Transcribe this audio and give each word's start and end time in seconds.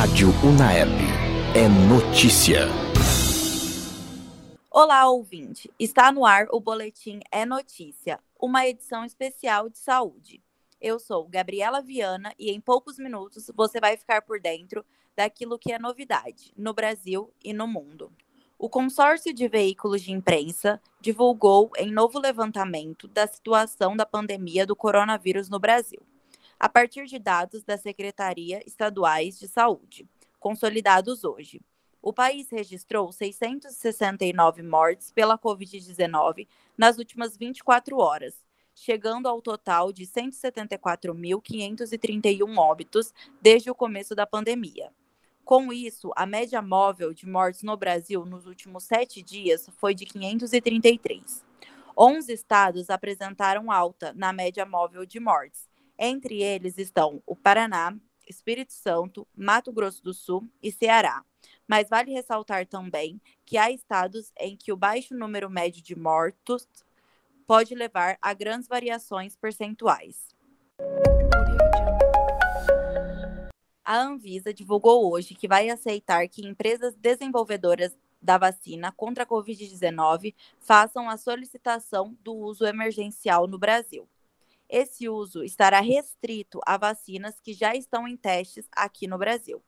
Rádio 0.00 0.28
Unaerp. 0.42 0.88
É 1.54 1.68
notícia. 1.68 2.68
Olá, 4.70 5.06
ouvinte. 5.10 5.70
Está 5.78 6.10
no 6.10 6.24
ar 6.24 6.46
o 6.52 6.58
boletim 6.58 7.20
É 7.30 7.44
Notícia, 7.44 8.18
uma 8.40 8.66
edição 8.66 9.04
especial 9.04 9.68
de 9.68 9.76
saúde. 9.76 10.42
Eu 10.80 10.98
sou 10.98 11.28
Gabriela 11.28 11.82
Viana 11.82 12.32
e 12.38 12.50
em 12.50 12.58
poucos 12.62 12.98
minutos 12.98 13.50
você 13.54 13.78
vai 13.78 13.94
ficar 13.98 14.22
por 14.22 14.40
dentro 14.40 14.82
daquilo 15.14 15.58
que 15.58 15.70
é 15.70 15.78
novidade 15.78 16.50
no 16.56 16.72
Brasil 16.72 17.30
e 17.44 17.52
no 17.52 17.66
mundo. 17.68 18.10
O 18.58 18.70
consórcio 18.70 19.34
de 19.34 19.48
veículos 19.48 20.00
de 20.00 20.12
imprensa 20.12 20.80
divulgou 20.98 21.72
em 21.76 21.92
novo 21.92 22.18
levantamento 22.18 23.06
da 23.06 23.26
situação 23.26 23.94
da 23.94 24.06
pandemia 24.06 24.66
do 24.66 24.74
coronavírus 24.74 25.50
no 25.50 25.58
Brasil 25.58 26.00
a 26.60 26.68
partir 26.68 27.06
de 27.06 27.18
dados 27.18 27.64
da 27.64 27.76
Secretaria 27.78 28.62
Estaduais 28.66 29.38
de 29.38 29.48
Saúde, 29.48 30.06
consolidados 30.38 31.24
hoje. 31.24 31.62
O 32.02 32.12
país 32.12 32.50
registrou 32.50 33.10
669 33.10 34.62
mortes 34.62 35.10
pela 35.10 35.38
Covid-19 35.38 36.46
nas 36.76 36.98
últimas 36.98 37.34
24 37.34 37.96
horas, 37.96 38.44
chegando 38.74 39.26
ao 39.26 39.40
total 39.40 39.90
de 39.90 40.04
174.531 40.04 42.58
óbitos 42.58 43.14
desde 43.40 43.70
o 43.70 43.74
começo 43.74 44.14
da 44.14 44.26
pandemia. 44.26 44.92
Com 45.42 45.72
isso, 45.72 46.10
a 46.14 46.26
média 46.26 46.60
móvel 46.60 47.14
de 47.14 47.26
mortes 47.26 47.62
no 47.62 47.74
Brasil 47.74 48.26
nos 48.26 48.44
últimos 48.44 48.84
sete 48.84 49.22
dias 49.22 49.66
foi 49.78 49.94
de 49.94 50.04
533. 50.04 51.42
11 51.96 52.32
estados 52.32 52.90
apresentaram 52.90 53.70
alta 53.70 54.12
na 54.14 54.30
média 54.32 54.66
móvel 54.66 55.06
de 55.06 55.18
mortes, 55.18 55.69
entre 56.00 56.42
eles 56.42 56.78
estão 56.78 57.22
o 57.26 57.36
Paraná, 57.36 57.94
Espírito 58.26 58.72
Santo, 58.72 59.28
Mato 59.36 59.70
Grosso 59.70 60.02
do 60.02 60.14
Sul 60.14 60.48
e 60.62 60.72
Ceará. 60.72 61.22
Mas 61.68 61.90
vale 61.90 62.10
ressaltar 62.10 62.66
também 62.66 63.20
que 63.44 63.58
há 63.58 63.70
estados 63.70 64.32
em 64.38 64.56
que 64.56 64.72
o 64.72 64.76
baixo 64.76 65.14
número 65.14 65.50
médio 65.50 65.82
de 65.82 65.94
mortos 65.94 66.66
pode 67.46 67.74
levar 67.74 68.16
a 68.22 68.32
grandes 68.32 68.66
variações 68.66 69.36
percentuais. 69.36 70.34
A 73.84 73.98
Anvisa 73.98 74.54
divulgou 74.54 75.12
hoje 75.12 75.34
que 75.34 75.48
vai 75.48 75.68
aceitar 75.68 76.26
que 76.28 76.46
empresas 76.46 76.94
desenvolvedoras 76.94 77.94
da 78.22 78.38
vacina 78.38 78.92
contra 78.92 79.24
a 79.24 79.26
Covid-19 79.26 80.34
façam 80.60 81.10
a 81.10 81.16
solicitação 81.16 82.16
do 82.22 82.34
uso 82.34 82.64
emergencial 82.64 83.46
no 83.46 83.58
Brasil. 83.58 84.08
Esse 84.72 85.08
uso 85.08 85.42
estará 85.42 85.80
restrito 85.80 86.60
a 86.64 86.76
vacinas 86.76 87.40
que 87.40 87.52
já 87.52 87.74
estão 87.74 88.06
em 88.06 88.16
testes 88.16 88.68
aqui 88.70 89.08
no 89.08 89.18
Brasil. 89.18 89.60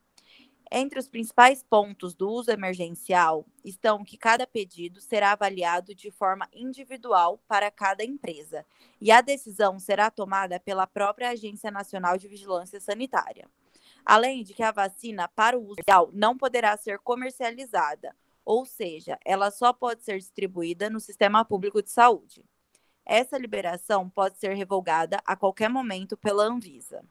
Entre 0.70 0.96
os 0.96 1.08
principais 1.08 1.60
pontos 1.60 2.14
do 2.14 2.30
uso 2.30 2.52
emergencial 2.52 3.44
estão 3.64 4.04
que 4.04 4.16
cada 4.16 4.46
pedido 4.46 5.00
será 5.00 5.32
avaliado 5.32 5.92
de 5.92 6.12
forma 6.12 6.48
individual 6.52 7.42
para 7.48 7.68
cada 7.68 8.04
empresa 8.04 8.64
e 9.00 9.10
a 9.10 9.20
decisão 9.20 9.76
será 9.80 10.08
tomada 10.08 10.60
pela 10.60 10.86
própria 10.86 11.30
Agência 11.30 11.70
Nacional 11.70 12.16
de 12.16 12.28
Vigilância 12.28 12.78
Sanitária. 12.78 13.50
Além 14.06 14.44
de 14.44 14.54
que 14.54 14.62
a 14.62 14.70
vacina 14.70 15.26
para 15.26 15.58
o 15.58 15.66
uso 15.66 15.80
não 16.12 16.38
poderá 16.38 16.76
ser 16.76 17.00
comercializada, 17.00 18.14
ou 18.44 18.64
seja, 18.64 19.18
ela 19.24 19.50
só 19.50 19.72
pode 19.72 20.04
ser 20.04 20.18
distribuída 20.18 20.88
no 20.88 21.00
sistema 21.00 21.44
público 21.44 21.82
de 21.82 21.90
saúde. 21.90 22.44
Essa 23.04 23.36
liberação 23.36 24.08
pode 24.08 24.38
ser 24.38 24.54
revogada 24.54 25.20
a 25.26 25.34
qualquer 25.34 25.68
momento 25.68 26.16
pela 26.16 26.44
Anvisa. 26.44 27.04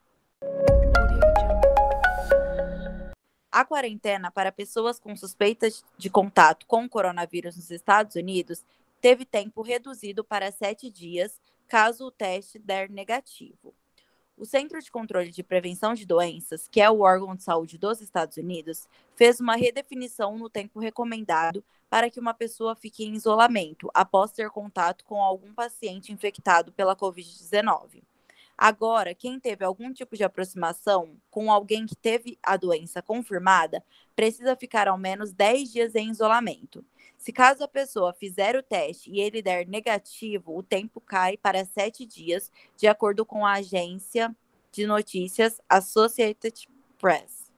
A 3.51 3.65
quarentena 3.65 4.31
para 4.31 4.51
pessoas 4.51 4.97
com 4.97 5.15
suspeitas 5.15 5.83
de 5.97 6.09
contato 6.09 6.65
com 6.65 6.85
o 6.85 6.89
coronavírus 6.89 7.57
nos 7.57 7.69
Estados 7.69 8.15
Unidos 8.15 8.63
teve 9.01 9.25
tempo 9.25 9.61
reduzido 9.61 10.23
para 10.23 10.51
sete 10.51 10.89
dias, 10.89 11.41
caso 11.67 12.05
o 12.05 12.11
teste 12.11 12.57
der 12.57 12.89
negativo. 12.89 13.75
O 14.41 14.45
Centro 14.45 14.81
de 14.81 14.89
Controle 14.89 15.29
de 15.29 15.43
Prevenção 15.43 15.93
de 15.93 16.03
Doenças, 16.03 16.67
que 16.67 16.81
é 16.81 16.89
o 16.89 17.01
órgão 17.01 17.35
de 17.35 17.43
saúde 17.43 17.77
dos 17.77 18.01
Estados 18.01 18.37
Unidos, 18.37 18.87
fez 19.15 19.39
uma 19.39 19.55
redefinição 19.55 20.35
no 20.35 20.49
tempo 20.49 20.79
recomendado 20.79 21.63
para 21.87 22.09
que 22.09 22.19
uma 22.19 22.33
pessoa 22.33 22.75
fique 22.75 23.05
em 23.05 23.13
isolamento 23.13 23.87
após 23.93 24.31
ter 24.31 24.49
contato 24.49 25.05
com 25.05 25.21
algum 25.21 25.53
paciente 25.53 26.11
infectado 26.11 26.71
pela 26.71 26.95
Covid-19. 26.95 28.01
Agora, 28.63 29.15
quem 29.15 29.39
teve 29.39 29.65
algum 29.65 29.91
tipo 29.91 30.15
de 30.15 30.23
aproximação 30.23 31.17
com 31.31 31.51
alguém 31.51 31.87
que 31.87 31.95
teve 31.95 32.37
a 32.43 32.55
doença 32.55 33.01
confirmada 33.01 33.83
precisa 34.15 34.55
ficar 34.55 34.87
ao 34.87 34.99
menos 34.99 35.33
10 35.33 35.71
dias 35.71 35.95
em 35.95 36.11
isolamento. 36.11 36.85
Se 37.17 37.33
caso 37.33 37.63
a 37.63 37.67
pessoa 37.67 38.13
fizer 38.13 38.55
o 38.55 38.61
teste 38.61 39.09
e 39.09 39.19
ele 39.19 39.41
der 39.41 39.67
negativo, 39.67 40.55
o 40.55 40.61
tempo 40.61 41.01
cai 41.01 41.37
para 41.37 41.65
7 41.65 42.05
dias, 42.05 42.51
de 42.77 42.85
acordo 42.85 43.25
com 43.25 43.43
a 43.43 43.53
agência 43.53 44.31
de 44.71 44.85
notícias 44.85 45.59
Associated 45.67 46.67
Press. 46.99 47.51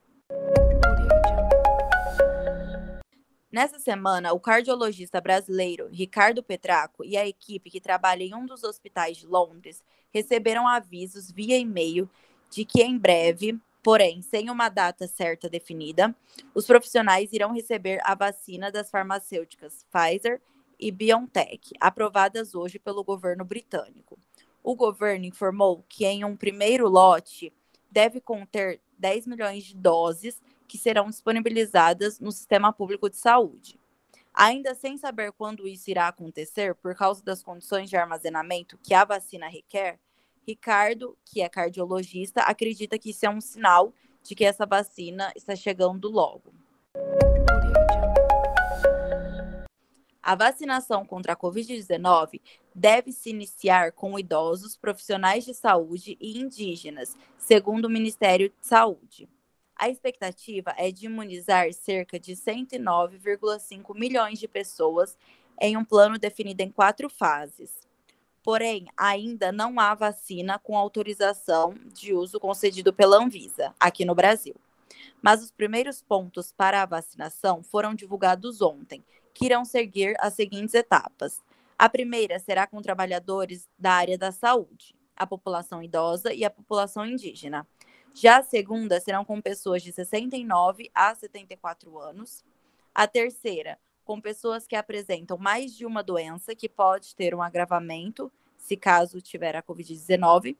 Nessa 3.53 3.77
semana, 3.77 4.33
o 4.33 4.39
cardiologista 4.39 5.21
brasileiro 5.21 5.87
Ricardo 5.91 6.41
Petraco 6.41 7.05
e 7.05 7.15
a 7.15 7.27
equipe 7.27 7.69
que 7.69 7.79
trabalha 7.79 8.23
em 8.23 8.33
um 8.33 8.47
dos 8.47 8.63
hospitais 8.63 9.17
de 9.17 9.27
Londres 9.27 9.83
receberam 10.11 10.67
avisos 10.67 11.29
via 11.29 11.55
e-mail 11.55 12.09
de 12.49 12.65
que 12.65 12.81
em 12.81 12.97
breve, 12.97 13.59
porém 13.83 14.23
sem 14.23 14.49
uma 14.49 14.69
data 14.69 15.05
certa 15.05 15.47
definida, 15.47 16.15
os 16.55 16.65
profissionais 16.65 17.31
irão 17.31 17.53
receber 17.53 17.99
a 18.03 18.15
vacina 18.15 18.71
das 18.71 18.89
farmacêuticas 18.89 19.85
Pfizer 19.91 20.41
e 20.79 20.89
BioNTech, 20.89 21.73
aprovadas 21.79 22.55
hoje 22.55 22.79
pelo 22.79 23.03
governo 23.03 23.45
britânico. 23.45 24.17
O 24.63 24.75
governo 24.75 25.25
informou 25.25 25.85
que 25.87 26.07
em 26.07 26.25
um 26.25 26.35
primeiro 26.35 26.89
lote 26.89 27.53
deve 27.91 28.19
conter 28.19 28.81
10 28.97 29.27
milhões 29.27 29.63
de 29.65 29.75
doses 29.75 30.41
que 30.67 30.77
serão 30.77 31.09
disponibilizadas 31.09 32.19
no 32.19 32.31
sistema 32.31 32.71
público 32.71 33.09
de 33.09 33.17
saúde. 33.17 33.79
Ainda 34.33 34.73
sem 34.73 34.97
saber 34.97 35.31
quando 35.31 35.67
isso 35.67 35.91
irá 35.91 36.07
acontecer, 36.07 36.73
por 36.75 36.95
causa 36.95 37.23
das 37.23 37.43
condições 37.43 37.89
de 37.89 37.95
armazenamento 37.95 38.79
que 38.81 38.93
a 38.93 39.05
vacina 39.05 39.47
requer, 39.47 39.99
Ricardo, 40.45 41.17
que 41.23 41.41
é 41.41 41.47
cardiologista, 41.47 42.41
acredita 42.41 42.97
que 42.97 43.11
isso 43.11 43.25
é 43.25 43.29
um 43.29 43.39
sinal 43.39 43.93
de 44.23 44.33
que 44.33 44.43
essa 44.43 44.65
vacina 44.65 45.31
está 45.35 45.55
chegando 45.55 46.09
logo. 46.09 46.53
A 50.21 50.35
vacinação 50.35 51.05
contra 51.05 51.33
a 51.33 51.35
Covid-19 51.35 52.39
deve 52.73 53.11
se 53.11 53.29
iniciar 53.29 53.91
com 53.91 54.17
idosos, 54.17 54.77
profissionais 54.77 55.43
de 55.43 55.53
saúde 55.53 56.17
e 56.19 56.39
indígenas, 56.39 57.17
segundo 57.37 57.85
o 57.85 57.89
Ministério 57.89 58.47
de 58.49 58.65
Saúde. 58.65 59.27
A 59.75 59.89
expectativa 59.89 60.73
é 60.77 60.91
de 60.91 61.07
imunizar 61.07 61.73
cerca 61.73 62.19
de 62.19 62.33
109,5 62.33 63.97
milhões 63.97 64.39
de 64.39 64.47
pessoas 64.47 65.17
em 65.59 65.75
um 65.75 65.83
plano 65.83 66.17
definido 66.17 66.61
em 66.61 66.71
quatro 66.71 67.09
fases. 67.09 67.87
Porém, 68.43 68.87
ainda 68.97 69.51
não 69.51 69.79
há 69.79 69.93
vacina 69.93 70.59
com 70.59 70.77
autorização 70.77 71.73
de 71.93 72.13
uso 72.13 72.39
concedido 72.39 72.91
pela 72.93 73.17
Anvisa, 73.17 73.73
aqui 73.79 74.03
no 74.03 74.13
Brasil. 74.13 74.55
Mas 75.21 75.41
os 75.41 75.51
primeiros 75.51 76.01
pontos 76.01 76.51
para 76.51 76.81
a 76.81 76.85
vacinação 76.85 77.63
foram 77.63 77.95
divulgados 77.95 78.61
ontem, 78.61 79.03
que 79.33 79.45
irão 79.45 79.63
seguir 79.63 80.15
as 80.19 80.33
seguintes 80.33 80.73
etapas. 80.73 81.41
A 81.79 81.87
primeira 81.89 82.37
será 82.37 82.67
com 82.67 82.81
trabalhadores 82.81 83.67
da 83.79 83.93
área 83.93 84.17
da 84.17 84.31
saúde, 84.31 84.95
a 85.15 85.25
população 85.25 85.81
idosa 85.81 86.33
e 86.33 86.43
a 86.43 86.49
população 86.49 87.05
indígena. 87.05 87.65
Já 88.13 88.37
a 88.37 88.43
segunda 88.43 88.99
serão 88.99 89.25
com 89.25 89.41
pessoas 89.41 89.81
de 89.81 89.91
69 89.91 90.91
a 90.93 91.15
74 91.15 91.97
anos. 91.99 92.45
A 92.93 93.07
terceira, 93.07 93.79
com 94.05 94.21
pessoas 94.21 94.67
que 94.67 94.75
apresentam 94.75 95.37
mais 95.37 95.75
de 95.75 95.85
uma 95.85 96.03
doença 96.03 96.55
que 96.55 96.69
pode 96.69 97.15
ter 97.15 97.33
um 97.33 97.41
agravamento, 97.41 98.31
se 98.57 98.77
caso 98.77 99.19
tiver 99.19 99.55
a 99.55 99.63
Covid-19. 99.63 100.55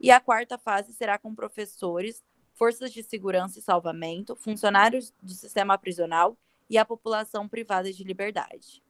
E 0.00 0.10
a 0.10 0.20
quarta 0.20 0.58
fase 0.58 0.92
será 0.92 1.18
com 1.18 1.34
professores, 1.34 2.22
forças 2.54 2.92
de 2.92 3.02
segurança 3.02 3.58
e 3.58 3.62
salvamento, 3.62 4.36
funcionários 4.36 5.12
do 5.22 5.32
sistema 5.32 5.78
prisional 5.78 6.36
e 6.68 6.76
a 6.76 6.84
população 6.84 7.48
privada 7.48 7.90
de 7.92 8.04
liberdade. 8.04 8.82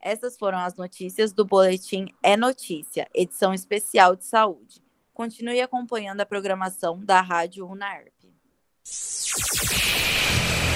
Essas 0.00 0.38
foram 0.38 0.58
as 0.58 0.74
notícias 0.76 1.32
do 1.32 1.44
Boletim 1.44 2.06
É 2.22 2.36
Notícia, 2.36 3.06
edição 3.12 3.52
especial 3.52 4.16
de 4.16 4.24
saúde. 4.24 4.82
Continue 5.20 5.60
acompanhando 5.60 6.22
a 6.22 6.24
programação 6.24 6.98
da 7.04 7.20
Rádio 7.20 7.68
Unaerp. 7.68 8.14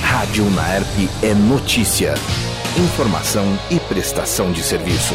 Rádio 0.03 0.45
Unaerp 0.45 0.85
é 1.23 1.33
notícia, 1.33 2.13
informação 2.79 3.47
e 3.71 3.81
prestação 3.89 4.53
de 4.53 4.63
serviço. 4.63 5.15